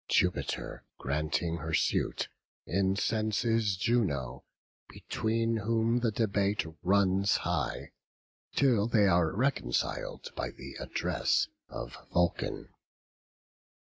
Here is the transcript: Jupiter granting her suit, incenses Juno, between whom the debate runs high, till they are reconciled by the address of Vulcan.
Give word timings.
Jupiter 0.07 0.83
granting 0.97 1.57
her 1.57 1.75
suit, 1.75 2.27
incenses 2.65 3.77
Juno, 3.77 4.43
between 4.89 5.57
whom 5.57 5.99
the 5.99 6.09
debate 6.09 6.65
runs 6.81 7.37
high, 7.37 7.91
till 8.55 8.87
they 8.87 9.05
are 9.05 9.31
reconciled 9.31 10.31
by 10.35 10.49
the 10.49 10.73
address 10.79 11.47
of 11.69 11.95
Vulcan. 12.11 12.69